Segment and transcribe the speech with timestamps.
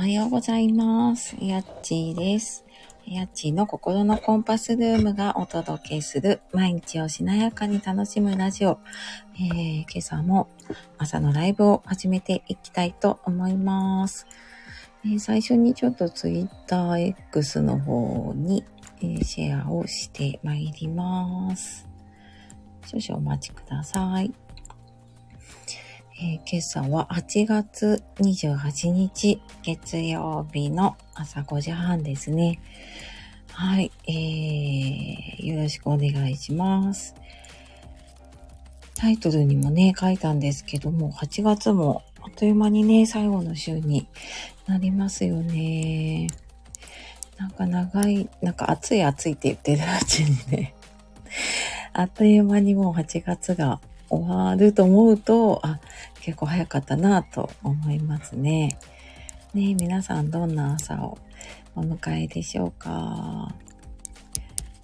[0.00, 1.36] はようございます。
[1.42, 2.64] やっちーです。
[3.04, 8.78] やっちーの心のコンパスルームがお届けする毎日をしなやかに楽しむラジオ。
[9.34, 10.48] えー、今朝も
[10.96, 14.26] 朝のライブを始めていきたいと思います。
[15.04, 18.64] えー最初にちょっと TwitterX の方に、
[19.02, 21.86] えーシェアをしてまいります。
[22.86, 24.32] 少々お待ちください。
[26.22, 32.60] えー今朝は8月28日月曜日の朝5時半ですね。
[33.52, 37.14] はい、えー、よろしくお願いします。
[38.96, 44.06] タイトルにもね、書いたんですけども、8月もあっという間にね、最後の週に
[44.66, 46.26] なりますよね。
[47.38, 50.74] なんか長い、なんか暑い暑いって言ってるうちにね、
[51.94, 53.80] あっという間にもう8月が
[54.10, 55.80] 終わると思うと、あ、
[56.20, 58.78] 結構早かったなと思いますね。
[59.54, 61.18] ね皆さんどんな朝を
[61.74, 63.54] お迎えでしょうか？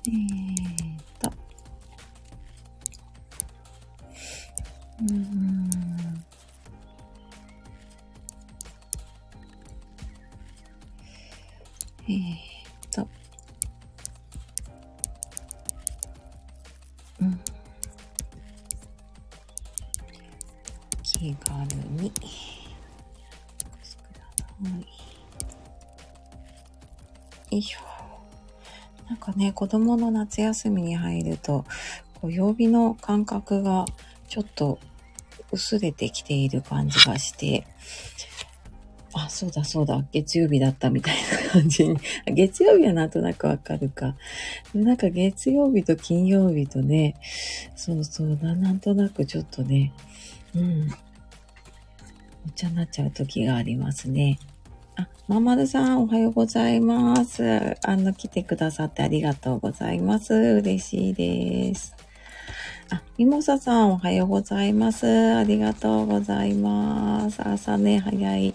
[0.08, 1.33] えーっと。
[5.02, 5.70] うーん。
[12.08, 12.45] えー
[29.56, 31.64] 子供の夏休みに入ると、
[32.20, 33.86] こう曜日の感覚が
[34.28, 34.78] ちょっと
[35.50, 37.66] 薄れてきている感じがして、
[39.14, 41.96] あ、そうだそうだ、月曜日だったみたいな感じに。
[42.26, 44.14] 月曜日はなんとなくわかるか。
[44.74, 47.14] なんか月曜日と金曜日とね、
[47.76, 49.94] そうそうな、なんとなくちょっとね、
[50.54, 50.91] うん。
[52.46, 54.38] お茶になっちゃう時がありますね。
[55.28, 57.77] まんまるさん、おはようございます。
[57.84, 60.32] あの、来てくださってありがとうございます。
[60.32, 61.97] 嬉しいです。
[62.91, 65.34] あ、みもささん、おはようございます。
[65.34, 67.41] ありがとうございます。
[67.44, 68.54] 朝ね、早い、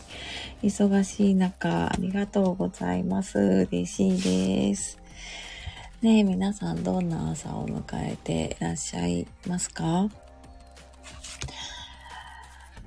[0.64, 3.38] 忙しい中、ありがとうございます。
[3.38, 4.22] 嬉しい
[4.70, 4.98] です。
[6.02, 10.08] ねえ、皆さん、どんな朝を迎えていらっしゃいますか？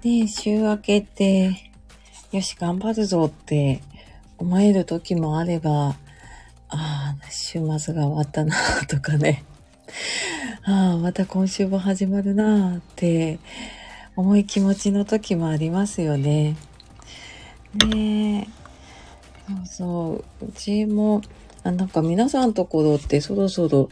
[0.01, 1.71] で、週明けて、
[2.34, 3.81] よし、頑張るぞって
[4.39, 5.95] 思える時もあれば、
[6.69, 8.56] ああ、週末が終わったな
[8.89, 9.45] とかね。
[10.67, 13.39] ああ、また今週も始まるなって
[14.17, 16.56] 思い気持ちの時もありますよね。
[17.87, 18.49] ねえ。
[19.47, 20.47] そうそう。
[20.47, 21.22] うちも、
[21.62, 23.91] あなんか皆さんところってそろそろ、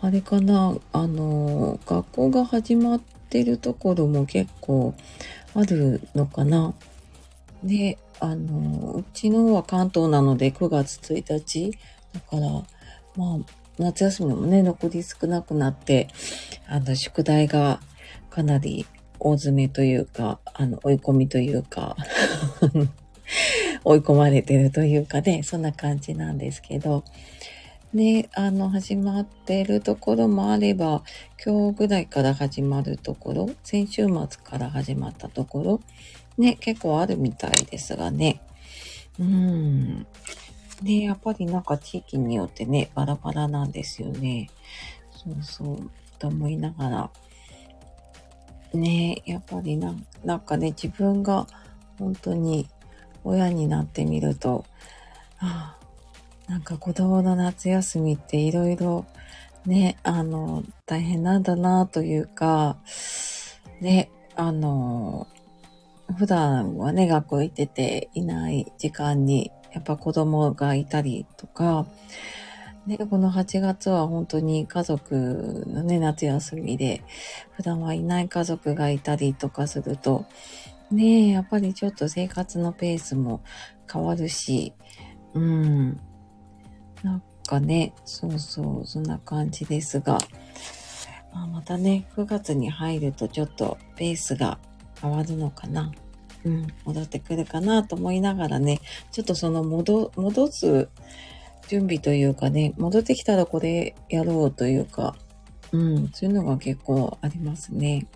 [0.00, 4.94] あれかな、あの、学校が始まってるところも結構
[5.54, 6.72] あるのかな。
[7.62, 11.78] で、あの、うちのは関東なので9月1日。
[12.12, 12.40] だから、
[13.16, 13.38] まあ、
[13.78, 16.08] 夏休みもね、残り少なくなって、
[16.66, 17.80] あの、宿題が
[18.30, 18.86] かなり
[19.18, 21.96] 大詰めというか、あの、追い込みというか、
[23.84, 27.04] 追い込まれてるというかね、そんな感じなんですけど、
[27.94, 31.02] で、あの、始まってるところもあれば、
[31.44, 35.80] 今日ぐらいから始まるところ、先週末から始まったところ、
[36.38, 38.40] ね、結構あるみたいですがね。
[39.18, 40.06] うん。
[40.82, 44.48] で、やっぱりなんか地域によってね、バラバラなんですよね。
[45.12, 47.10] そうそう、と思いながら。
[48.74, 51.46] ね、やっぱりなんなんかね、自分が
[51.98, 52.68] 本当に
[53.24, 54.64] 親になってみると、
[55.38, 55.76] あ
[56.48, 59.06] あ、なんか子供の夏休みっていろいろ
[59.66, 62.78] ね、あの、大変なんだなというか、
[63.80, 65.28] ね、あの、
[66.16, 71.86] 普段はね、学校行ってていない時間に、やっぱ子供がいたりとか、
[72.86, 77.02] ね、この8月は本当に家族のね、夏休みで、
[77.52, 80.26] 普段はいない家族がいたりとかすると、
[80.90, 83.42] ねやっぱりちょっと生活のペースも
[83.90, 84.74] 変わるし、
[85.34, 86.00] うん。
[87.02, 90.18] なんかね、そうそう、そんな感じですが、
[91.32, 94.58] まあ、またね、9月に入るとちょっとペースが
[95.00, 95.92] 変わるのかな。
[96.44, 98.80] うん、戻ってくるかなと思いながらね、
[99.10, 100.88] ちょっとその戻、戻す
[101.68, 105.16] 準備というかね、戻ってきたらこれやろうというか、
[105.72, 108.06] うん、そういうのが結構ありますね。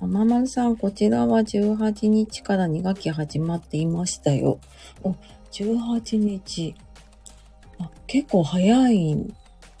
[0.00, 4.60] ままるさん、こちらは18日から2学期始まっていましたよ。
[5.02, 5.16] お、
[5.50, 6.74] 18日。
[7.80, 9.34] あ、結構早いん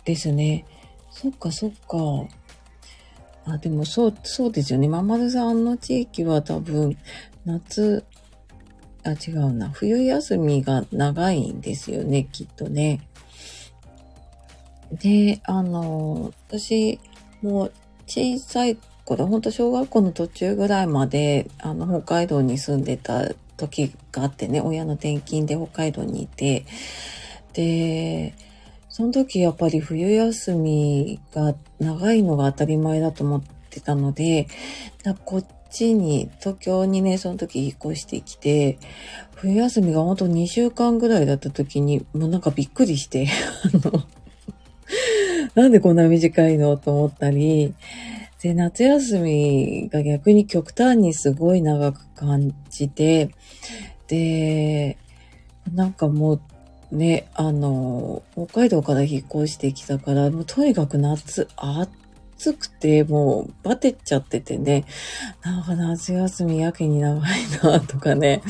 [0.04, 0.64] ですね。
[1.10, 2.37] そっかそっか。
[3.48, 4.88] あ、でもそう、そうですよね。
[4.88, 6.96] ままるさんの地域は多分、
[7.44, 8.04] 夏、
[9.04, 9.70] あ、違うな。
[9.70, 13.00] 冬休みが長いんですよね、きっとね。
[14.92, 17.00] で、あの、私、
[17.42, 17.72] もう
[18.06, 26.66] 小さい頃、ほんと小学校の途中ぐらいまで、あの、北海道に住んでた時があってね、親の転勤で北海道にいて、
[27.54, 28.34] で、
[28.98, 34.48] その時やっぱり冬休みが長いのが当たり前だと思ってたので、
[35.24, 38.80] こっちに、東京にね、その時引っ越してきて、
[39.36, 43.28] 冬休みがほんと2週間ぐらいだった時に、もうなんかびっくりして、
[43.72, 44.02] あの、
[45.54, 47.74] なんでこんな短いのと思ったり、
[48.42, 53.30] で、夏休みが逆に極端にすごい長く感じて、
[54.08, 54.98] で、
[55.72, 56.40] なんかもう
[56.90, 64.84] ね、あの、北海道から引っ越してきたから、もうとにかく夏、暑くて、もうバテっちゃっててね、
[65.42, 67.20] なんか夏休みやけに長い
[67.62, 68.42] なとかね、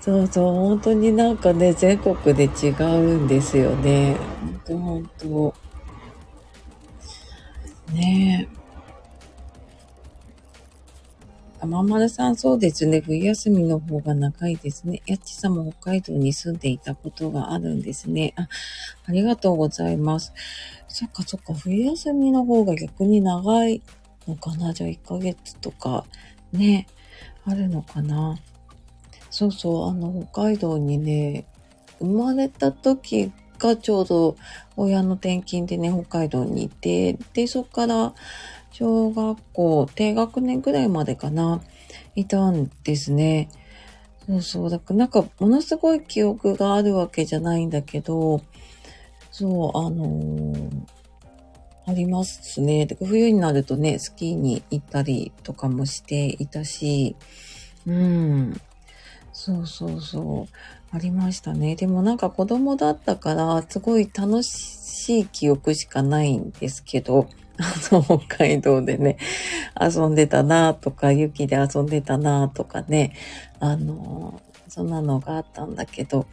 [0.00, 4.16] そうそう、本当になんかね、全国で違うんですよね。
[4.40, 5.54] 本当本当。
[7.92, 8.59] ねえ。
[11.62, 13.00] あままるさん、そうですね。
[13.00, 15.02] 冬休みの方が長いですね。
[15.06, 18.32] やっちさんも北海道に住んでいたことがあるんですね。
[18.36, 18.48] あ、
[19.06, 20.32] ありがとうございます。
[20.88, 23.82] そっかそっか、冬休みの方が逆に長い
[24.26, 24.72] のかな？
[24.72, 26.04] じゃあ1ヶ月とか、
[26.52, 26.86] ね、
[27.44, 28.38] あるのかな？
[29.30, 31.44] そうそう、あの、北海道にね、
[31.98, 34.36] 生まれた時がちょうど
[34.76, 38.14] 親の転勤でね、北海道にいて、で、そっから
[38.72, 41.60] 小学校低学年ぐらいまでかな、
[42.14, 43.48] いたんですね。
[44.26, 44.70] そうそう。
[44.70, 48.42] だからなんかものすごい記憶があるわけじゃないんだけど、
[49.30, 50.70] そう、あのー、
[51.86, 52.86] ありますね。
[53.04, 57.16] 冬になるとね、スキーに行ったりとかもしていたし、
[57.86, 58.60] うん。
[59.32, 60.54] そうそうそう。
[60.92, 61.76] ありましたね。
[61.76, 67.28] でもなんか子供だったから、すごい楽しい記憶しかないんですけど、
[67.92, 69.18] あの、北海道でね、
[69.78, 73.12] 遊んでたなとか、雪で遊んでたなとかね、
[73.58, 76.26] あの、そんなのがあったんだけど、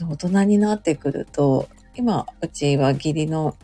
[0.00, 3.56] 大人になってくると、今、うちは義理の、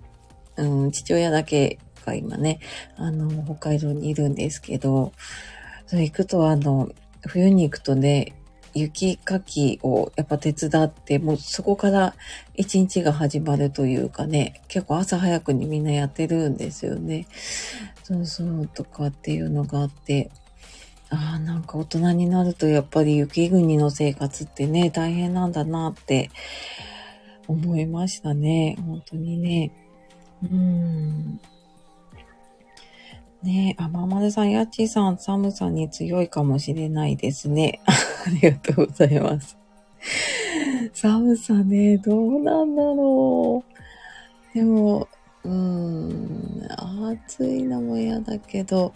[0.57, 2.61] うん、父親だけが今ね、
[2.97, 5.13] あの、北海道にいるんですけど、
[5.87, 6.91] そう行くとあの、
[7.27, 8.33] 冬に行くとね、
[8.75, 12.15] 雪かきをやっぱ手伝って、もうそこから
[12.55, 17.27] 一日が始まるというかね、結構朝早くにみんなやってるんですよね。
[18.03, 20.31] そうそうとかっていうのがあって、
[21.11, 26.31] ああ、なんか大人になるとやっぱり雪国の生活ってね、大変なんだなって
[27.49, 28.77] 思いましたね。
[28.87, 29.73] 本当にね。
[30.43, 31.41] うん。
[33.43, 37.81] ねえ、あ、ままるさん、やっちさん、寒さに強いかもしれないですね。
[37.87, 39.59] ありがとうございます。
[40.94, 43.65] 寒さね、どうなんだろ
[44.55, 44.55] う。
[44.55, 45.09] でも、
[45.44, 46.69] うーん、
[47.27, 48.94] 暑いのも嫌だけど、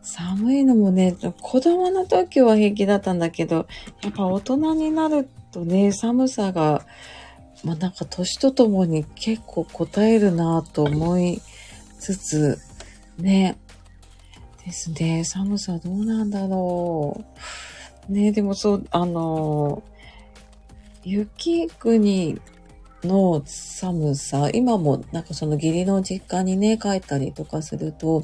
[0.00, 3.66] 寒いのもね、子供の時は平気だったんだけど、
[4.02, 6.86] やっぱ大人になるとね、寒さが、
[7.64, 11.42] まあなんか年とともに結構答えるなと思い
[11.98, 12.58] つつ、
[13.18, 13.58] ね。
[14.64, 15.24] ですね。
[15.24, 17.24] 寒さどうなんだろ
[18.08, 18.12] う。
[18.12, 19.82] ね、でもそう、あの、
[21.04, 22.40] 雪国
[23.04, 28.22] の寒さ、今もなんかその義理の実家にね、帰ったりとかすると、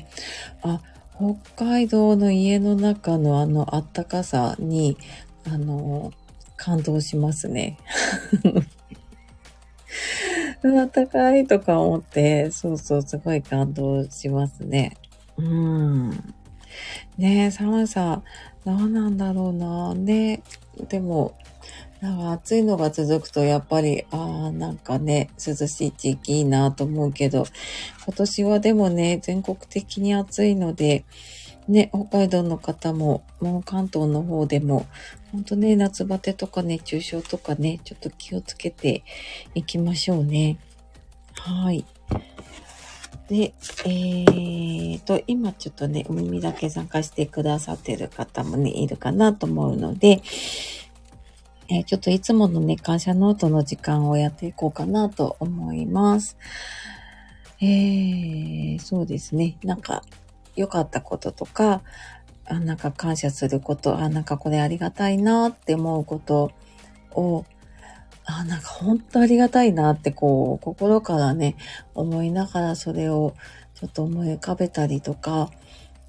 [0.62, 0.80] あ、
[1.16, 4.96] 北海道の家の中のあのあったかさに、
[5.46, 6.12] あの、
[6.56, 7.78] 感動しますね。
[10.80, 11.46] あったかい？
[11.46, 14.96] とか思って、そうそう、すごい感動しますね。
[15.36, 16.10] うん。
[17.18, 18.22] ねえ、寒さ、
[18.64, 19.94] どうなんだろうな。
[19.94, 20.42] ね、
[20.88, 21.36] でも、
[22.00, 27.46] なんか暑いのが続くとやっぱり、ああ、なんかね、涼しい地域いいなと思うけど、
[28.04, 31.04] 今年はでもね、全国的に暑いので、
[31.68, 34.87] ね、北海道の方も、もう関東の方でも、
[35.33, 39.02] ほんとね、夏バテとか熱中症とかね、ちょっと気をつけて
[39.54, 40.59] いきましょうね。
[41.35, 41.85] はい。
[43.28, 43.54] で、
[43.87, 50.21] えーと、今ちょっとね、お耳だけ参加してくださってる方もね、いるかなと思うので、
[51.68, 56.37] えー、ちょっといつものね、感謝ノートの時間をやっていこうかなと思います。
[57.62, 59.56] えー、そうですね。
[59.64, 60.02] なんか、
[60.56, 61.82] 良かったこととか、
[62.46, 66.52] あなんか感謝すること、あなんかこれありがたいなって思うこと
[67.12, 67.44] を、
[68.26, 71.56] あなんか本当ありがたいなってこう、心からね、
[71.94, 73.34] 思いながらそれを
[73.75, 75.50] ちょっと思い浮かべたりとか、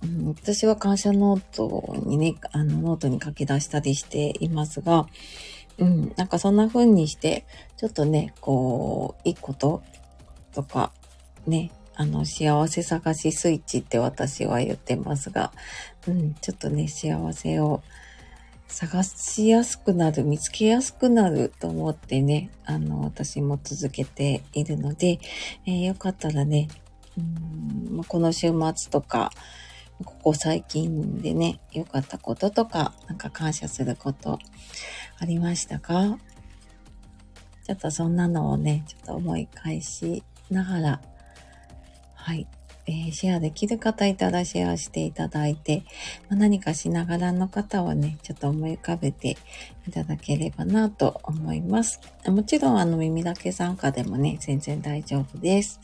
[0.04, 5.08] うん、私は感謝ノートにね、あの、ノートに書き出したりしていますが、
[5.78, 7.46] うん、なんかそんな風にして、
[7.78, 9.82] ちょっとね、こう、いいこと
[10.54, 10.92] とか、
[11.48, 15.52] ね、あの、幸せ探しスイッチって私は言ってますが、
[16.08, 17.82] うん、ちょっとね、幸せを
[18.68, 25.20] 探しやすくなる、見つけやすくなると思ってね、あの、私も続けているので、
[25.66, 26.68] えー、よかったらね、
[27.18, 29.32] うんこの週末とか、
[30.04, 34.38] ここ最近でね、良かったこととか、なんか感謝すること
[35.20, 36.18] ありましたか？
[37.66, 41.02] ちょっとそんなのをね、ちょっと思い返しながら、
[42.26, 42.48] はい、
[42.88, 45.84] えー、シェアできる方いたらシェアしていただいて、
[46.28, 49.38] まあ、何かしながらの方はね、ちょっと思い浮かべて
[49.88, 52.00] いただければなと思います。
[52.26, 55.80] もちろんあの耳だけ参加でもね、全然大丈夫です。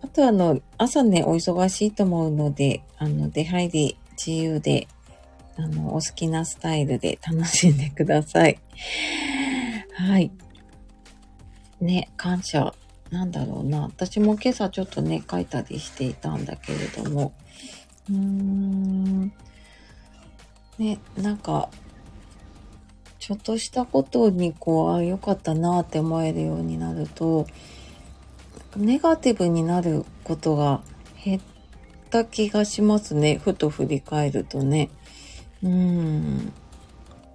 [0.00, 4.88] あとあの、朝ね、お忙しいと思うので、あの、出入り自由で、
[5.58, 8.58] あの、お好きなスタイルで楽しんでください。
[9.92, 10.30] はい。
[11.82, 12.72] ね、感謝。
[13.10, 13.82] なんだろうな。
[13.82, 17.32] 私も今朝ちょっとね、書いたりしていたんだけれども、
[18.10, 19.32] うーん。
[20.78, 21.68] ね、なんか、
[23.18, 27.46] ちょっとしたことにこう、ああ、良かったなって思えるようになると、
[28.76, 30.82] ネガティブになることが
[31.24, 31.40] 減っ
[32.10, 33.40] た気がしますね。
[33.42, 34.90] ふと振り返るとね。
[35.62, 36.52] うん。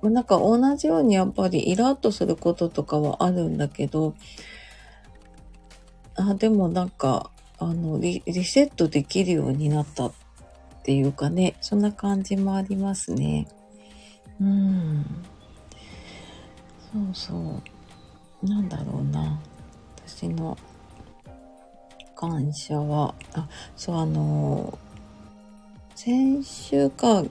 [0.04, 4.16] なんか同じようにやっぱりイラッとすることとかはあるんだけど、
[6.16, 10.14] あ、でもなんか、あのリ、リセットできるようになったっ
[10.84, 13.48] ていうかね、そんな感じもありますね。
[14.42, 15.06] うん。
[16.92, 17.62] そうそ
[18.44, 18.46] う。
[18.46, 19.40] なんだろうな。
[20.06, 20.58] 私の
[22.16, 24.78] 感謝は、あ、そう、あの、
[25.96, 27.24] 先週か、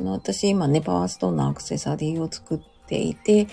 [0.00, 3.46] 私今ね、パワーストーンのアクセサリーを作ってていて、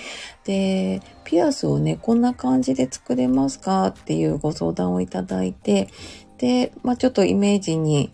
[0.45, 5.89] で、ピアスをね、こんな感じで作れますかっていうご相談をいただいて、
[6.37, 8.11] で、まあちょっとイメージに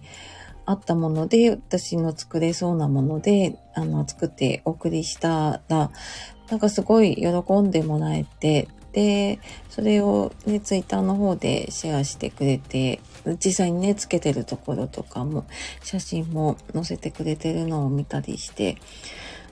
[0.65, 5.91] あったもので、私の作れそうなもので、あの、作ってお送りしたら、
[6.49, 12.99] なんかすごい喜んでもらえて、で、それをね、ツイッターの方でシェアしてくれて、
[13.43, 15.45] 実際にね、つけてるところとかも、
[15.83, 18.77] 写真も載せてくれてるのを見たりして、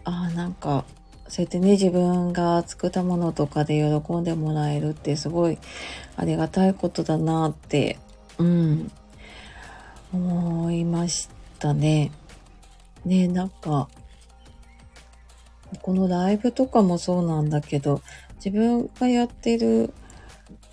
[0.04, 0.86] ああ、なんか、
[1.30, 5.60] そうやってね、自分が作ったものとかで喜んでもらえるってすごい
[6.16, 8.00] ありがたいことだなって、
[8.40, 8.92] うん、
[10.12, 12.12] 思いましたね。
[13.06, 13.90] ね、なんか、
[15.84, 18.02] このライブとかもそうなんだけど、
[18.44, 19.94] 自分がやってる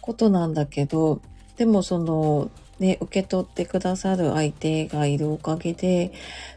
[0.01, 1.21] ことなんだけど、
[1.59, 6.13] でもその、ね、受け取ってくださる相手がいるおかげで、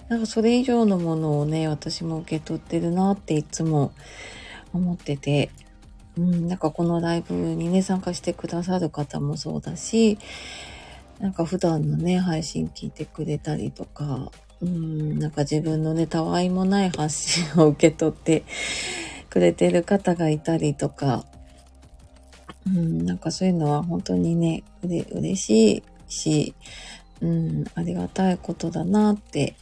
[0.09, 3.93] なんかそれ以上のものをね、私も受け取ってるなっていつも
[4.73, 5.51] 思ってて、
[6.17, 10.17] うん、なんかこのライブにね、参加してくださる方もそうだし、
[11.19, 18.43] なんか普段のね、配信聞いてくれたりとか、うん、なんか自分のね、たわいもない発信を受け取って
[19.29, 21.23] くれてる方がいたりとか、
[22.65, 26.55] うん、なんかそういうのは本当にね、うれ嬉しいし、
[27.21, 29.55] うん、ありがたいことだなって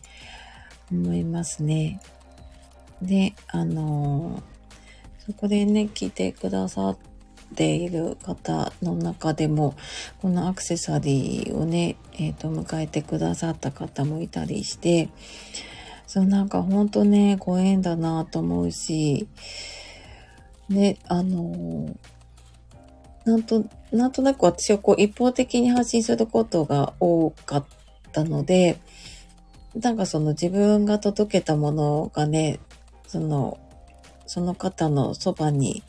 [0.92, 2.00] 思いますね。
[3.02, 4.42] で、あの
[5.20, 6.98] そこでね、聞いてくださっ
[7.56, 9.76] ている方の中でも、
[10.22, 15.10] このアクセサリーをね、えっ、ー、と、迎えてくださった方もいたりして、
[16.06, 19.28] そう、なんかほんとね、ご縁だなと思うし、
[20.70, 21.96] ね、あの
[23.26, 27.66] なんと、なんとなく私はこう一方的に発信することが多かっ
[28.14, 28.80] たので、
[29.82, 32.60] なんかその自分が届けたものがね、
[33.08, 33.60] その、
[34.26, 35.84] その方のそばに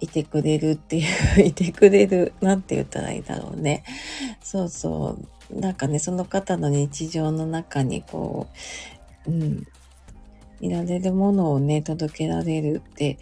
[0.00, 1.02] いてくれるってい
[1.38, 3.84] う、 いてくれる、なんて言ったらいいだろうね。
[4.42, 5.16] そうそ
[5.50, 5.60] う。
[5.60, 8.48] なんかね、その方の日常の中にこ
[9.26, 9.66] う、うん、
[10.60, 13.18] いられるものをね、届けられるって、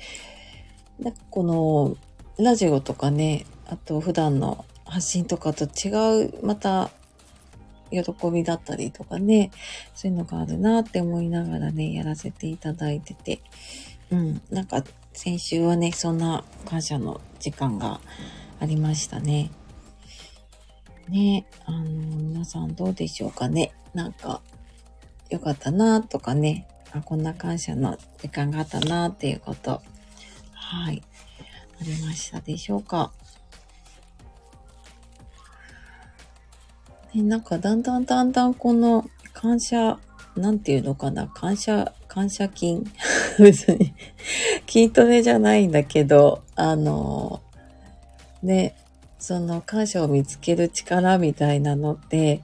[0.98, 1.96] なんかこの、
[2.38, 6.90] ラジオとかね、あと普段の発信とかと違う、また、
[7.92, 9.50] 喜びだったりとかね、
[9.94, 13.40] そういうのがあるなって思いながらね、やらせていただいてて、
[14.10, 14.82] うん、なんか
[15.12, 18.00] 先週はね、そんな感謝の時間が
[18.60, 19.50] ありましたね。
[21.08, 23.72] ね、あの、皆さんどうでしょうかね。
[23.92, 24.40] なんか、
[25.28, 29.82] よかったなとかね、あ、こんな感謝の時間があったなっていうこと、
[30.52, 31.02] はい、
[31.80, 33.12] ありましたでしょうか。
[37.14, 39.98] ね、なんかだんだんだんだんこの感謝、
[40.36, 42.82] なんていうのかな、感謝、感謝筋
[43.38, 43.94] 別に
[44.66, 47.40] 筋トレじゃないんだけど、あの、
[48.42, 48.74] ね、
[49.18, 52.42] その感謝を見つける力みたいなのって、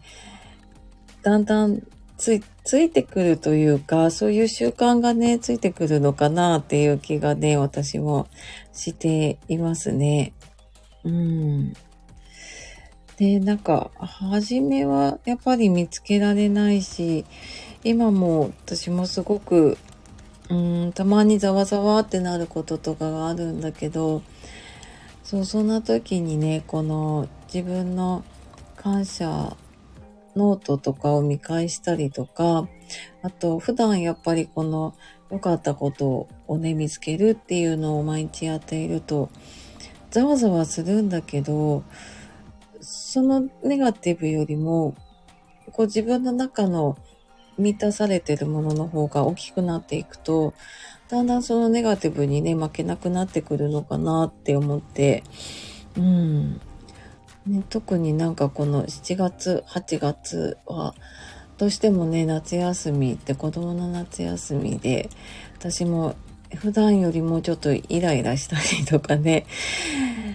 [1.22, 1.82] だんだん
[2.16, 8.26] つ、ついてくるというか、そういう習慣がね、ついてくるのかなっていう気がね、私も
[8.72, 10.32] していますね。
[11.04, 11.72] うん。
[13.18, 17.24] で、なんか、初めはやっぱり見つけられないし、
[17.82, 19.76] 今も私もすごく、
[20.48, 24.22] うん、たまにざわざわってなることとかがあるんだけど、
[25.24, 28.24] そう、そんな時にね、この自分の
[28.76, 29.56] 感謝
[30.36, 32.68] ノートとかを見返したりとか、
[33.22, 34.94] あと普段やっぱりこの
[35.32, 39.28] 良かったことをね、見つけるっていうのを毎日やっていると、
[40.12, 41.82] ざわざわするんだけど、
[43.10, 44.94] そのネガティブよりも、
[45.72, 46.98] こう自分の中の
[47.56, 50.52] 満たされてるものの方が大きくなっていくと、
[51.08, 55.24] だんだんそのネガティブにね、負けなくなってくるのかなって思って、
[55.96, 56.60] うん。
[57.46, 60.94] ね、特になんかこの7月、8月は、
[61.56, 65.08] どうしてもね、夏休みって子供の夏休みで、
[65.58, 66.14] 私も
[66.56, 69.46] 普段よりもちょっとイライラしたりとかね、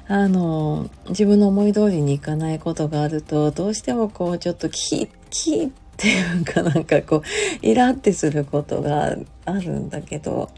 [0.08, 7.22] あの、自分の思い通りにいかないことがあると、どうしてもこうちょっとキッキッっていうかなんかこう、
[7.65, 9.15] イラってすることが
[9.46, 10.50] あるんだけど、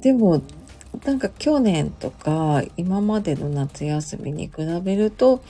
[0.00, 0.42] でも、
[1.04, 5.42] なんか去年とか今までの夏休みに比べると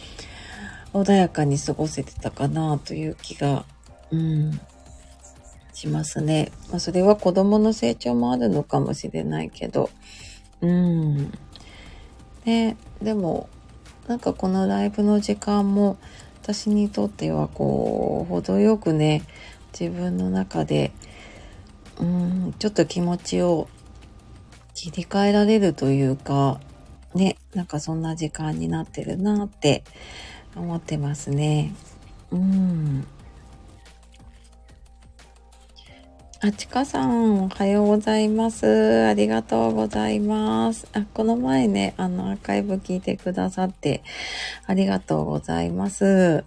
[0.93, 3.65] 穏やかに過ごせてたかなという気が、
[4.11, 4.61] うん、
[5.77, 6.53] しますね。
[6.71, 9.91] まあそれは子供の成長もあるのかもしれないけど、
[10.63, 11.31] うん。
[12.47, 13.51] ね、でも、
[14.09, 15.99] なんかこのライブの時間も
[16.43, 19.23] 私にとってはこう、程よくね、
[19.79, 20.93] 自分の中で、
[21.99, 23.69] うん、ちょっと気持ちを
[24.73, 26.59] 切り替えられるというか、
[27.15, 29.85] ね、なんかそんな時間になってるなって
[30.55, 31.75] 思ってますね。
[32.31, 33.07] うん。
[36.39, 39.07] あちかさん、おはようございます。
[39.07, 40.87] ありがとうございます。
[40.93, 44.03] あ、この前ね、あの、アーカイブ聞いてくださって、
[44.67, 46.45] ありがとうございます。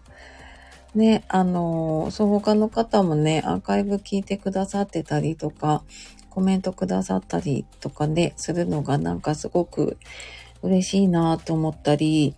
[0.93, 5.82] ね、あの、そう、他の方もね、アーカイブ聞いてくださってたりとか、
[6.30, 9.97] コメントくださったりとかね、するのがなんかすごく
[10.62, 12.36] 嬉しいなと思ったり、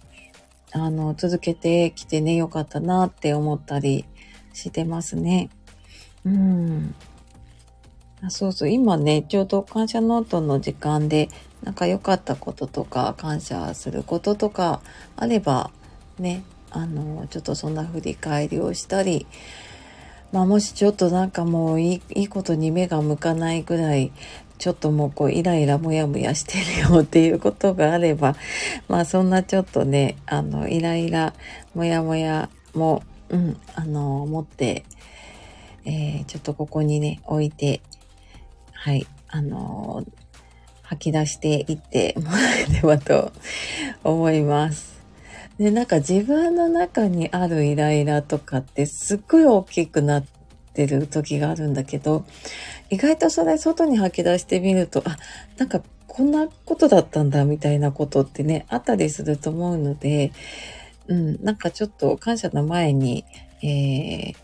[0.72, 4.06] あの、続けてきてね、よかったなって思ったり
[4.54, 5.50] してますね。
[6.24, 6.96] うん。
[8.23, 11.29] あそうそう、今ね、ちょうど感謝ノートの時間で、
[11.63, 14.81] なんか良かったこととか、感謝することとか
[15.15, 15.71] あれば、
[16.19, 19.25] ね、あの、ちょっとそんな振り返りをしたり、
[20.31, 24.12] まあもしちょっとなんかもういいいいことに目が向かないぐらい、
[24.60, 28.36] ちょっともうこうイライラモヤモヤしてるよっていうことがあれば、
[28.88, 31.34] まあそんなちょっとね、あの、イライラ
[31.73, 34.86] モヤモヤも、うん、あの、持って、
[35.84, 37.81] えー、ちょっとここにね、置いて、
[38.84, 40.04] はい、あの
[40.82, 43.32] 吐き出していってもらえればと
[44.04, 45.00] 思います。
[45.60, 50.26] で、なんか自分の中にあるイライラとかってすっごい大きくなっ
[50.74, 52.26] てる時があるんだけど、
[52.89, 55.20] 意外とそれ外に吐き出してみると、あ、
[55.60, 60.32] なんかこんなことだったんだみたいなことってね、あったりすると思うので、
[61.06, 63.26] うん、なんかちょっと感謝の前に、
[63.62, 64.36] えー、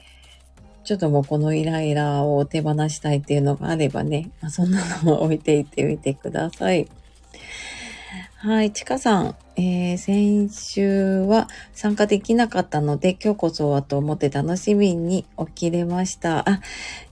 [0.88, 6.88] ちょっともうこのイライラを手放したいっていうのがあればね、まあ、そんなのも置いていってみてください。
[8.38, 16.50] はい、ちかさん、えー、先週は参加できなかったので、今日こそはと思って楽しみに起きれました。
[16.50, 16.62] あ、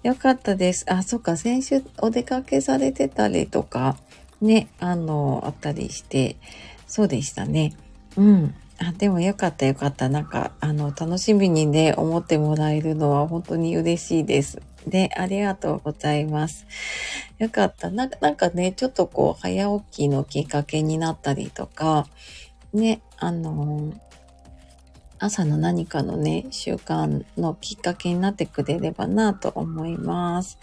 [0.03, 0.85] よかったです。
[0.87, 3.97] あ、そっか、先週お出かけされてたりとか、
[4.39, 6.37] ね、あの、あったりして、
[6.87, 7.73] そうでしたね。
[8.15, 8.55] うん。
[8.77, 10.09] あ、でもよかったよかった。
[10.09, 14.61] なんか、あの、楽しみにね、思ってもらえるのは本当に嬉しいです。
[14.85, 16.65] で、ありがとうございます。
[17.37, 17.89] よかった。
[17.89, 22.07] なんかなんかね、ちょっとこう、早起きのきっかけになったりとか、
[22.73, 23.93] ね、あの
[25.17, 30.59] 朝の何かのね、習慣のきっかけになってくれればなと思います。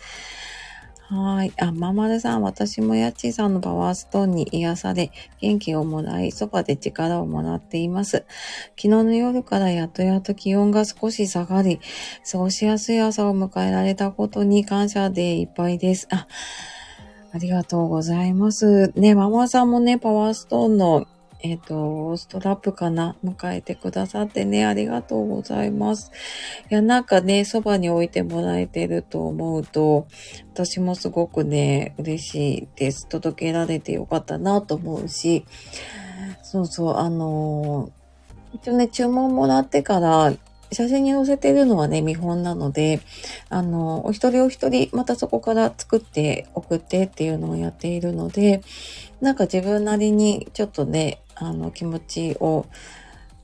[1.14, 1.52] はい。
[1.60, 8.24] あ、ままるさん、私もやっちーさんのパワーストーンに癒され、元気をもらい、そばで力をもらっています。
[8.80, 11.80] 昨日の夜からやっとやっと気温が少し下がり、
[12.30, 16.08] 過ごしやすい朝を迎えられたことに感謝でいっぱいです。
[16.10, 16.26] あ、
[17.34, 18.90] ありがとうございます。
[18.98, 21.04] ね、ママさんもね、パワーストーンの、
[21.44, 23.16] えっ、と、ストラップかな？
[23.24, 26.12] 迎えてくださってね、ありがとうございます。
[26.70, 30.06] いや、なんかね、そばに置いてもらえてると思うと、
[30.54, 33.08] 私もすごくね、嬉しいです。
[33.08, 35.44] 届けられてよかったなと思うし、
[36.42, 40.32] そうそう、あのー、一応ね、注文もらってから、
[40.70, 43.00] 写真に載せてるのはね、見本なので、
[43.50, 48.62] あの、お一人お一人、またそこから作って送ってっていうのをやっているので、
[49.20, 52.66] なんか自分なりにちょっとね、あの、気持ちを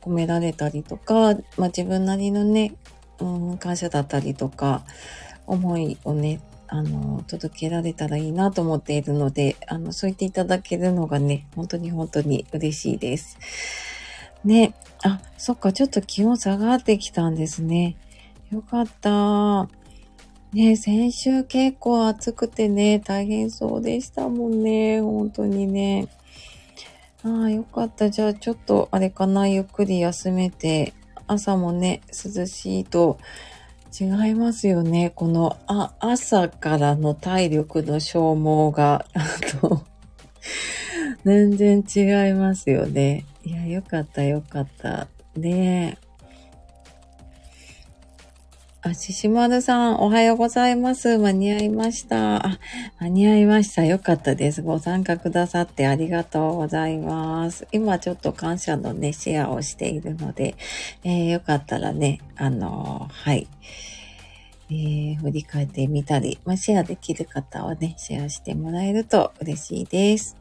[0.00, 2.74] 込められたりとか、まあ自分なりのね、
[3.20, 4.84] うん、感謝だったりとか、
[5.46, 13.38] 思いをね、あの、届けられたらいいなと思っているので、あの、そう言っていただけるのがね、本当に本当に嬉しいです。
[14.44, 14.74] ね。
[15.02, 17.96] あ、そっか、ちょっと気温下がってきたんですね。
[18.50, 19.68] よかった。
[20.52, 25.00] ね、先週結構暑くてね、大変そうでしたもんね。
[25.00, 26.08] 本当にね。
[27.24, 28.11] ああ、よかった。
[28.11, 30.94] じゃあちょっと、あれかな、ゆっくり休めて、
[31.26, 33.18] 朝もね、涼しいと
[33.98, 35.11] 違いますよね。
[35.14, 39.26] この、あ、朝からの体力の消耗が、あ
[39.61, 39.85] と、
[41.24, 43.24] 全然違いますよね。
[43.44, 45.09] いや、よかった、よかった。
[45.37, 46.07] ねえ。
[48.80, 51.18] あ、ししまるさん、おはようございます。
[51.18, 52.60] 間に合いました。
[53.00, 53.84] 間に合いました。
[53.84, 54.62] よかったです。
[54.62, 57.66] ご参加くださってありがとうございます。
[57.72, 60.54] 今ちょっと感謝のね、シェアをしているので、
[61.02, 63.48] えー、よかったらね、あのー、はい。
[64.70, 70.36] えー、振り返ってみたり、まあ、シェアできる方はね、シェアしてもらえると嬉しいです。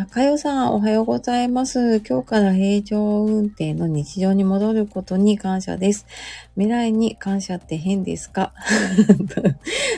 [0.00, 2.00] あかよさん、おはようございます。
[2.00, 6.06] 今日から平常運転の日常に戻ることに感謝です。
[6.54, 8.54] 未来に感謝って変ですか？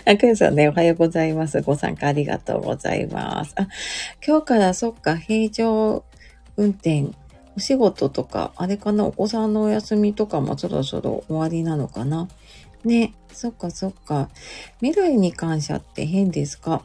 [0.05, 1.63] あかよさんね、おはようございます。
[1.63, 3.55] ご参加ありがとうございます。
[3.57, 3.69] あ、
[4.27, 6.03] 今日からそっか、平常
[6.57, 7.07] 運転、
[7.57, 12.27] お仕事とか、あれかな、お子さんのお休みとかもそろそろ終わりなのかな？
[12.85, 14.31] ね、そっかそっか。
[14.81, 16.83] 未来に感謝って変ですか？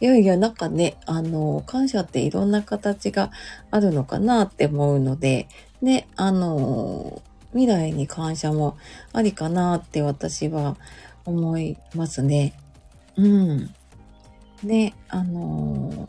[0.00, 3.30] いやいや、なんかね、あの、感謝っていろんな形が
[3.70, 5.48] あるのかなって思うので、
[5.82, 8.76] ね、あの、未来に感謝も
[9.12, 10.76] ありかなって私は
[11.24, 12.54] 思いますね。
[13.16, 13.70] うん。
[14.62, 16.08] ね、あの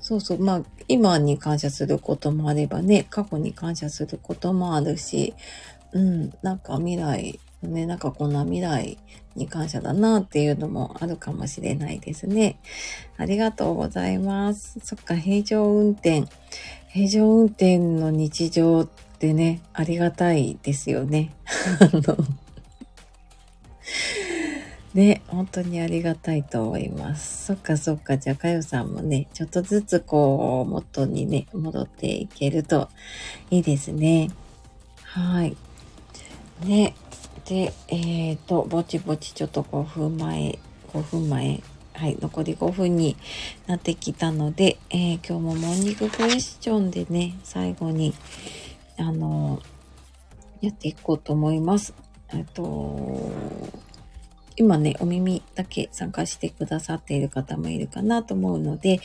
[0.00, 5.34] そうそう、まあ、今に感謝することもあればね、過去に感謝することもあるし、
[5.92, 8.98] うん、なんか未来ね、なんかこんな未来
[9.40, 12.58] に感謝だなっていうのもあるかもしれないですね。
[13.16, 14.78] ありがとうございます。
[14.84, 16.24] そっか、平常運転。
[16.88, 21.34] 平常運転の日常ってね、ありがたいですよね。
[21.80, 22.16] あの
[24.94, 27.46] ね、本当にありがたいと思います。
[27.46, 28.18] そっかそっか。
[28.18, 32.88] じゃあ、かよさんもね、ちょっとずつこう、元にね、戻っていけると
[33.50, 34.30] いいですね。
[35.04, 35.56] はい。
[36.64, 36.94] ね、
[37.44, 40.58] で、えっ、ー、と、ぼちぼちちょっと5分前、
[40.92, 41.62] 5分前、
[41.94, 43.16] はい、残り5分に
[43.66, 48.14] なってきたので、えー、今日もモーニングクエスチョンでね、最後に、
[48.98, 49.62] あの
[50.60, 51.94] やっていこうと思います。
[52.32, 53.32] えっと、
[54.60, 59.00] 今ね、お耳だけ参加してくださっている方もいるかなと思うので、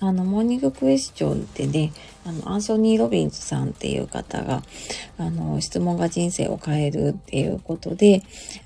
[0.00, 1.92] あの、モーニングクエスチョンってね、
[2.24, 4.62] あの、アンソニー・ロビンズさんっていう方が、
[5.18, 8.22] あの、質問が人生を変えるっていうことで、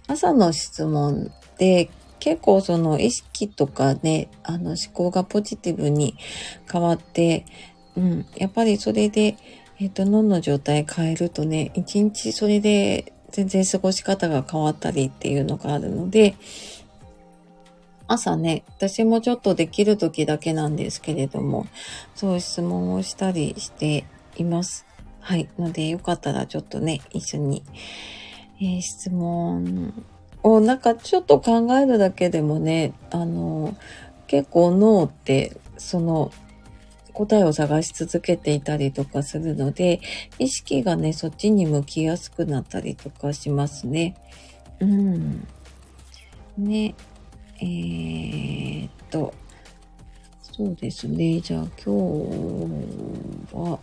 [0.07, 6.17] 朝の質問で結構その意識とかね、あの思考がポジティブに
[6.71, 7.47] 変わって、
[7.97, 9.37] うん、やっぱりそれで、
[9.81, 16.37] えっ、と、脳の状態変えるとね、一日それで全然過ごし方が変わったりっていうのがあるので、
[18.07, 21.67] 朝ね、私もちょっとできる時だけなんですけれども、
[22.15, 24.87] そう質問をしたりしています。
[25.21, 25.49] はい。
[25.59, 27.63] ので、よかったらちょっとね、一緒に、
[28.61, 29.93] えー、質問
[30.43, 33.77] をなんかちょっと考えるだけでもね、あの、
[34.27, 36.33] 結構脳って、その、
[37.19, 40.01] 答えを探し続けていたりとかするので、
[40.39, 44.15] 意識がね、そっちに向きやすくなったりとかしますね。
[44.79, 45.45] うん。
[46.57, 46.95] ね。
[47.61, 49.35] えー、っと、
[50.43, 51.41] そうですね。
[51.41, 51.83] じゃあ今日
[53.53, 53.81] は、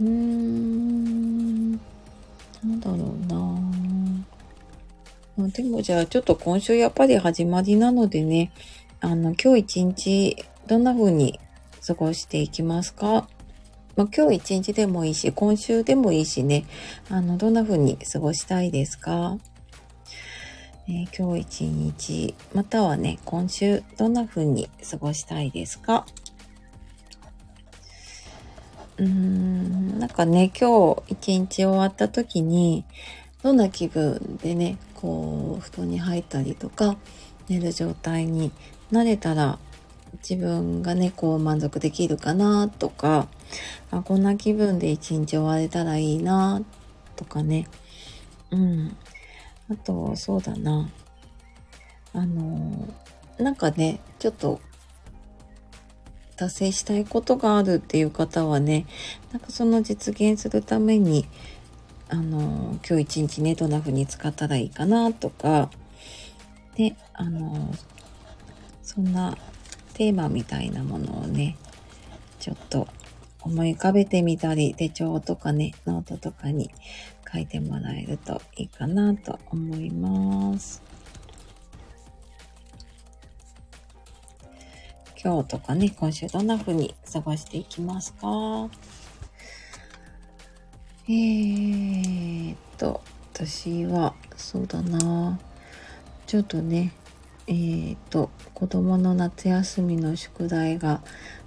[0.00, 1.78] うーん、な
[2.64, 3.52] んだろうな
[5.48, 8.50] でもじゃあちょっと今週やっぱり始まりなのでね、
[9.00, 11.38] あの、今日一日どんな風に
[11.86, 13.28] 過ごしていきますか？
[13.94, 16.64] まあ、今日一日でもいいし、今週でもいいしね、
[17.10, 19.36] あの、どんな風に過ごしたいですか、
[20.88, 26.06] えー、今日一日、またはね、今週、どんな風に過ごしたいですか？
[28.96, 32.84] うーん、なんかね、今日一日終わった時に、
[33.42, 36.96] どんな気分でね、こう、布団に入ったりとか、
[37.48, 38.52] 寝る状態に
[38.90, 39.58] なれたら、
[40.18, 43.28] 自分がね、こう満足できるかなとか、
[43.90, 46.62] あこんな気分で一日終われたらいいな
[47.16, 47.66] とかね。
[48.50, 48.96] うん。
[49.70, 50.90] あと、そうだな。
[52.12, 52.88] あの、
[53.38, 54.60] なんかね、ちょっと
[56.36, 58.86] 達成したいことがあるっていう方はね、
[59.32, 61.26] なんかその実現するために、
[62.08, 65.70] あの、今日一日ね、どんな風に使ったらいいかなとか、
[66.76, 67.72] で、あの、
[68.82, 69.36] そんな
[69.94, 71.56] テーマみたいなものをね、
[72.40, 72.88] ちょっと
[73.40, 76.70] 思い浮かべてみたり、手帳とかね、ノートとかに
[77.32, 80.82] 書いてもらえるといいかなと思います。
[85.22, 88.68] 今日とかね、今週どんな風に過ごしていきますか？
[91.08, 93.00] えーっと、
[93.32, 95.38] 私は、そうだな
[96.26, 96.92] ちょっとね、
[97.46, 101.02] えー、っと、子供の夏休みの宿題が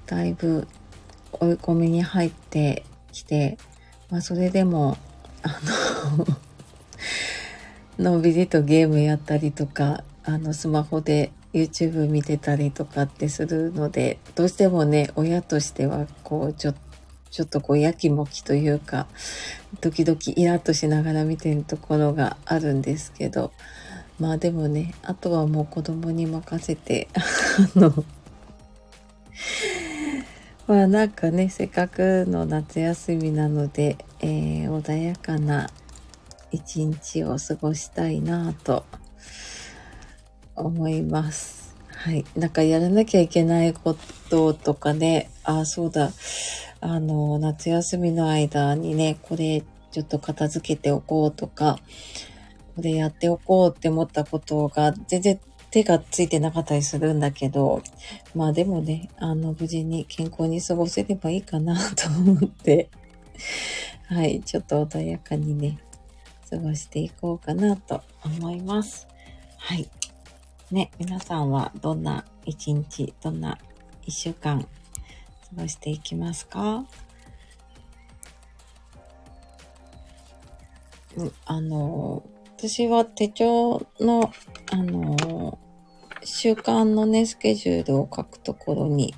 [0.05, 0.67] だいぶ
[1.31, 3.57] 追い込みに入ってきて、
[4.09, 4.97] まあそれでも、
[5.43, 5.59] あ
[7.99, 16.79] の のんびりとゲームやったりとか、あのスマホで YouTube 見てたりとかってするので、どうしてもね、親としては、こう、ちょっと、
[17.31, 19.07] ちょっとこう、やきもきというか、
[19.81, 23.51] 時々イラッとしながら見てるところがあるんですけど、
[24.19, 27.09] まあでもね、あとはもう子供に任せて、
[27.75, 28.03] あの、
[30.67, 35.69] まあなんかね、せっかくの夏休みなので、えー、穏やかな
[36.51, 38.85] 一日を過ごしたいなと
[40.55, 41.75] 思います。
[41.87, 42.23] はい。
[42.35, 43.97] なんかやらなきゃいけないこ
[44.29, 46.11] ととかね、ああ、そうだ。
[46.79, 51.79] あの、夏休みの間にね、これちょっと片付けておこうとか、
[52.75, 55.39] これやっておこうって思ったことが全然
[55.71, 57.81] 手がついてなかったりするんだけど、
[58.33, 62.89] まあでもね、あの、無事に健康に過ごせればいいかなと思って、
[64.07, 65.79] はい、ちょっと穏やかにね、
[66.49, 69.07] 過ごしていこうかなと思います。
[69.57, 69.89] はい。
[70.71, 73.57] ね、皆さんはどんな一日、どんな
[74.03, 74.67] 一週間過
[75.55, 76.85] ごしていきますか？
[81.17, 82.23] う、あの、
[82.67, 84.33] 私は手帳の、
[84.71, 85.59] あの、
[86.23, 89.13] 習慣のね、スケジュールを書くところに、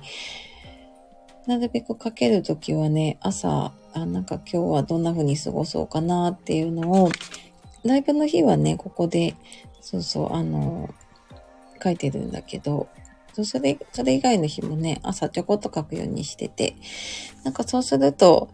[1.46, 7.10] なるべく書けるときはね、朝、あ、なんか今日はどんな風に過ごそうかなっていうのを、
[7.84, 9.34] ライブの日はね、ここで、
[9.80, 10.90] そうそう、あの、
[11.82, 12.88] 書いてるんだけど、
[13.32, 16.76] それ、それ以外の日もね、朝ちょこっと書くようにしてて、
[17.44, 18.50] なんかそうすると、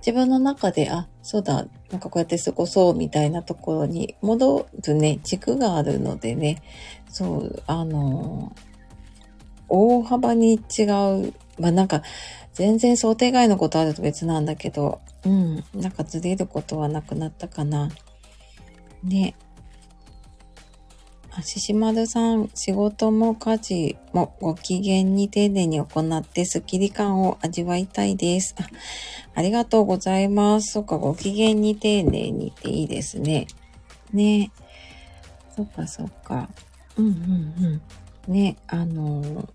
[0.00, 6.62] 自分の中で、あ、そうだ、なんかこうやって過ごそうみたいなところに戻るね、軸があるのでね、
[7.08, 8.54] そう、あの、
[9.68, 12.02] 大幅に違う、まあなんか、
[12.52, 17.90] 全然想定外のことあると別なんだけど、うん、なんかずれることはなくなったかな。
[19.04, 19.34] ね。
[21.42, 28.54] 獅子丸さん、仕事も家事もご機嫌に丁寧に行ってスッキリ感を味わいたいです。
[28.58, 28.68] あ
[29.34, 30.72] ありがとうございます。
[30.72, 33.46] そっか、ご機嫌に丁寧にっていいですね。
[34.12, 34.50] ね。
[35.56, 36.50] そっかそっか。
[36.96, 37.12] うんうん
[38.26, 38.32] うん。
[38.32, 39.48] ね、あの、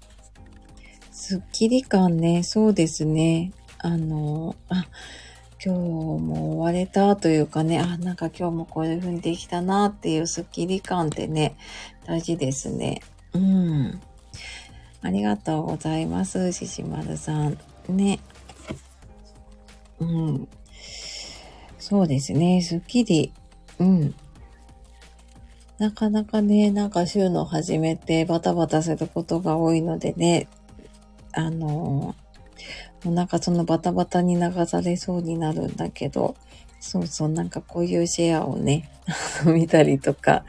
[1.12, 3.52] スッキリ感ね、そうですね。
[3.80, 4.88] あの、あ、
[5.65, 11.58] 今日も終われたというかね、あ、なんか今日もこういう風にできたなっていうスッキリ感ってね、
[12.06, 13.01] 大事ですね。
[13.34, 13.99] うん。
[15.01, 17.58] ありがとうございます、ししまるさん。
[17.89, 18.19] ね。
[19.99, 20.47] うん。
[21.80, 23.34] そうですね、スッキリ。
[23.80, 24.13] うん。
[25.80, 30.47] なかなかね、なんか週の初めてバタバタすることが多いのでね、
[31.34, 32.25] あのもう
[33.04, 36.36] なんかそのバタバタに流されそうになるんだけど、
[36.80, 38.89] そうそう、なんかこういうシェアをね、
[39.46, 40.46] 見たりとか、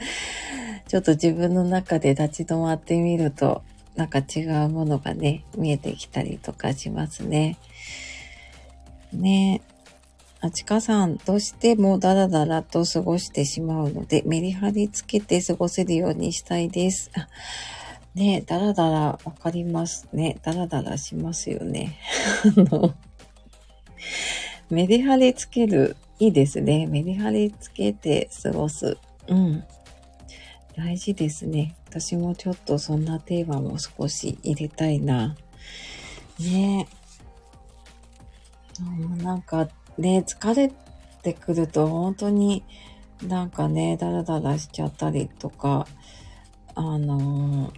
[0.88, 3.62] ちょっと自分の中で立ち止まってみると、
[3.96, 7.58] なんか違うものがね、見えてきたりとかしますね。
[9.12, 9.76] ねえ
[10.40, 17.10] あちかさん、どうしてもダラダラと過ごしてしまうので、メリハリつけて過ごせるようにしたいです。
[18.16, 20.38] ねだらだらわかりますね。
[20.42, 21.98] だらだらしますよね。
[22.44, 22.94] あの、
[24.70, 25.96] メリハリつける。
[26.18, 26.86] いいですね。
[26.86, 28.96] メリハリつけて過ごす。
[29.28, 29.64] うん。
[30.74, 31.76] 大事ですね。
[31.88, 35.36] 私もちょっとそんなテーマも少し入れたいな。
[36.40, 36.88] ね
[38.80, 40.72] うんなんかね、疲れ
[41.22, 42.64] てくると本当に
[43.22, 45.86] なんかね、ダラダラしちゃったりとか、
[46.74, 47.72] あの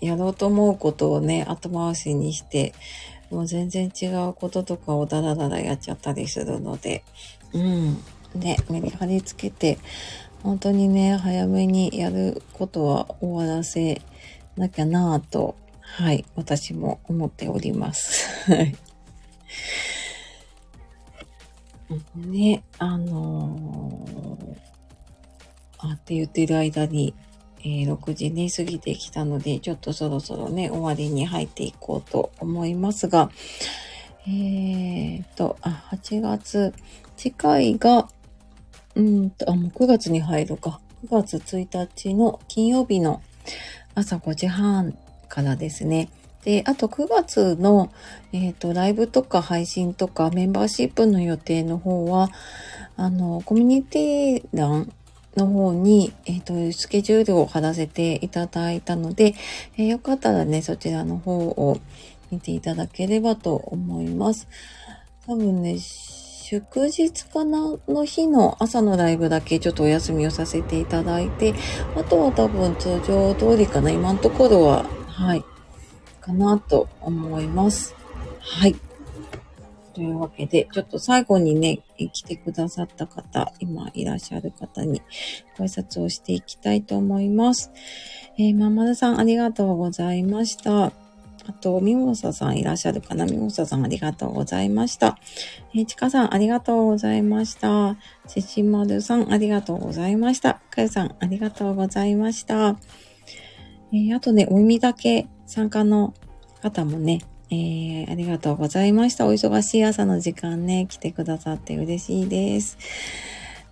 [0.00, 2.74] やろうと思うことをね、後回しにして、
[3.30, 7.04] もう全然違うこととかをダラダラやっちゃったりするので、
[7.52, 8.02] うん。
[8.34, 9.78] ね、メリハリつけて、
[10.42, 14.00] 本当にね、早めにやることは終わらせ
[14.56, 18.26] なきゃなぁと、はい、私も思っております。
[22.14, 24.56] ね、あのー、
[25.78, 27.14] あって言ってる間に、
[27.62, 33.30] えー、6時ね、過ぎてきたので、ちょっとそろそろね、終わりに入っていこうと思いますが、
[34.26, 36.74] えーと、あ、8月、
[37.16, 38.08] 次回が、
[38.94, 40.80] うんと、あ、もう9月に入るか。
[41.04, 43.22] 9月1日の金曜日の
[43.94, 44.96] 朝5時半
[45.28, 46.10] からですね。
[46.44, 47.92] で、あと9月の、
[48.32, 52.30] えっ、ー、と、ライブとか配信とかメンバーシップの予定の方は、
[52.96, 54.92] あの、コミュニティ欄
[55.40, 59.34] の方に、えっ、ー、と、スケジュールを貼らせていただいたので、
[59.76, 61.78] えー、よかったらね、そちらの方を
[62.30, 64.48] 見ていただければと思います。
[65.26, 71.54] 多分ね、祝日かなの日の朝のライブだけちょっとお休みをさせていただいて、
[71.96, 73.90] あとは多分通常通りかな。
[73.90, 75.44] 今のところは、はい、
[76.20, 77.94] かなと思います。
[78.40, 78.76] はい。
[80.00, 85.02] というわけで、ちょっと最後にね、来てくださった方、今いらっしゃる方に
[85.58, 87.70] ご挨拶をしていきたいと思います。
[88.38, 90.86] えー、まんまるさんありがとうございました。
[90.86, 90.92] あ
[91.60, 93.26] と、ミモサさんいらっしゃるかな？
[93.26, 95.18] ミモサさんありがとうございました。
[95.74, 97.98] えー、ちかさんありがとうございました。
[98.26, 100.62] ししまるさんありがとうございました。
[100.70, 102.78] かゆさんありがとうございました。
[103.92, 106.14] えー、あとね、お耳だけ参加の
[106.62, 107.20] 方もね、
[107.52, 109.26] えー、ありがとうございました。
[109.26, 112.78] お忙しい朝の時間ね、来てくださって嬉しいです。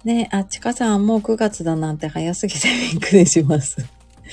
[0.05, 3.77] ね、あ、ちかさんもう9月だなんて早すぎてびっくりします。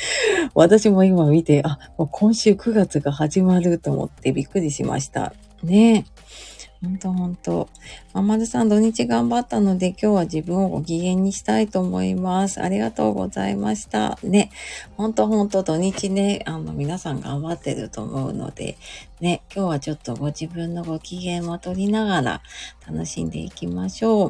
[0.56, 5.34] 私も今見て、あ、もう今週9月が始まると思ってびっくりしました。
[5.64, 6.06] ね
[6.86, 7.68] ほんとほんと。
[8.14, 12.62] ままるさん土日頑張ったので今日は自分をご機嫌にしたいと思います。
[12.62, 14.20] ありがとうございました。
[14.24, 14.52] ね。
[14.96, 18.78] ほんとほんと土日ね、あの皆さん頑張ってると思うので、
[19.20, 22.42] ね、今日はちょっとご自分のご機嫌を取りながら
[22.88, 24.30] 楽しんでいきましょう。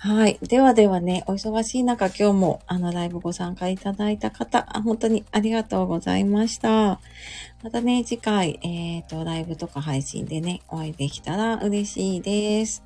[0.00, 0.38] はい。
[0.42, 7.00] ではではね、お忙しい中、今日もあのライブご参加いただいた方、本当にありがとうございました。
[7.64, 12.84] またね、次回、えっ、ー、と、ライブとか配信でね、お会いできたら嬉しいです。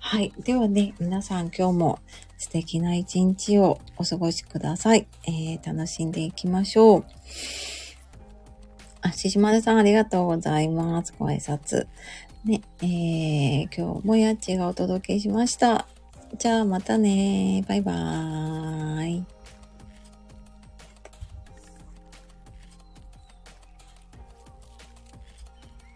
[0.00, 0.32] はい。
[0.42, 1.98] ではね、皆さん今日も
[2.36, 5.06] 素敵な一日をお過ごしください。
[5.28, 7.04] えー、楽しんでいきましょう。
[9.02, 11.14] あ、ししまるさんありがとうございます。
[11.16, 11.86] ご挨拶。
[12.44, 15.86] ね、えー、今日もやっちがお届けしました。
[16.36, 17.64] じゃあまたね。
[17.68, 19.33] バイバーイ。